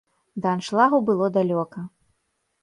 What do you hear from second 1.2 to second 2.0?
далёка.